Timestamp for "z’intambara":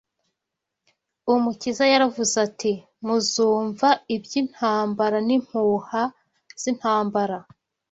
6.61-7.37